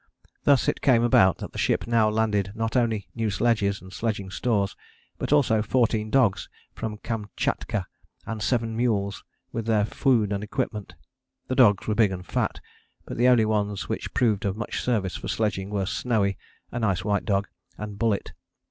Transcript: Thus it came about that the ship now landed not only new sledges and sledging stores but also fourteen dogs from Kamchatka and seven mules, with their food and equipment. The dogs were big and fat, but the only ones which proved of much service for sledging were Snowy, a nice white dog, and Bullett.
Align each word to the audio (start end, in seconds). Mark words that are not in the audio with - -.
Thus 0.45 0.67
it 0.67 0.81
came 0.81 1.03
about 1.03 1.37
that 1.37 1.51
the 1.51 1.59
ship 1.59 1.85
now 1.85 2.09
landed 2.09 2.53
not 2.55 2.75
only 2.75 3.07
new 3.13 3.29
sledges 3.29 3.83
and 3.83 3.93
sledging 3.93 4.31
stores 4.31 4.75
but 5.19 5.31
also 5.31 5.61
fourteen 5.61 6.09
dogs 6.09 6.49
from 6.73 6.97
Kamchatka 6.97 7.85
and 8.25 8.41
seven 8.41 8.75
mules, 8.75 9.23
with 9.51 9.67
their 9.67 9.85
food 9.85 10.33
and 10.33 10.43
equipment. 10.43 10.95
The 11.49 11.55
dogs 11.55 11.85
were 11.87 11.93
big 11.93 12.09
and 12.09 12.25
fat, 12.25 12.59
but 13.05 13.15
the 13.15 13.27
only 13.27 13.45
ones 13.45 13.87
which 13.89 14.15
proved 14.15 14.43
of 14.43 14.57
much 14.57 14.81
service 14.81 15.15
for 15.17 15.27
sledging 15.27 15.69
were 15.69 15.85
Snowy, 15.85 16.35
a 16.71 16.79
nice 16.79 17.05
white 17.05 17.25
dog, 17.25 17.47
and 17.77 17.99
Bullett. 17.99 18.31